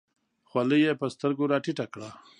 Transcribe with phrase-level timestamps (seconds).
[0.49, 2.09] خولۍ یې په سترګو راټیټه کړه.